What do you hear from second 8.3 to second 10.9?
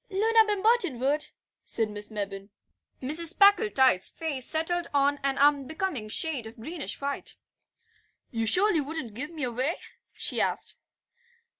"You surely wouldn't give me away?" she asked.